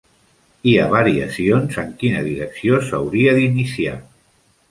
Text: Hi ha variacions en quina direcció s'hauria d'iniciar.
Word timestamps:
Hi 0.69 0.71
ha 0.77 0.85
variacions 0.93 1.77
en 1.83 1.91
quina 2.01 2.23
direcció 2.29 2.79
s'hauria 2.87 3.35
d'iniciar. 3.41 3.97